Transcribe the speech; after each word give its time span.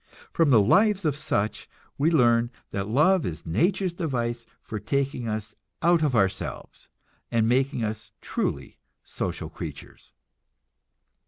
From 0.31 0.49
the 0.49 0.59
lives 0.59 1.05
of 1.05 1.15
such 1.15 1.69
we 1.95 2.09
learn 2.09 2.49
that 2.71 2.87
love 2.87 3.23
is 3.23 3.45
nature's 3.45 3.93
device 3.93 4.47
for 4.63 4.79
taking 4.79 5.27
us 5.27 5.53
out 5.83 6.01
of 6.01 6.15
ourselves, 6.15 6.89
and 7.29 7.47
making 7.47 7.83
us 7.83 8.11
truly 8.19 8.79
social 9.03 9.47
creatures. 9.47 10.11